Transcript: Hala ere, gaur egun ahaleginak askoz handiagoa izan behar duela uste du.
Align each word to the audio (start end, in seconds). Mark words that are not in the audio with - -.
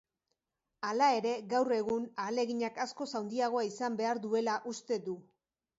Hala 0.87 1.09
ere, 1.17 1.33
gaur 1.51 1.75
egun 1.77 2.07
ahaleginak 2.25 2.83
askoz 2.89 3.09
handiagoa 3.21 3.69
izan 3.73 4.03
behar 4.05 4.27
duela 4.29 4.59
uste 4.75 5.05
du. 5.09 5.23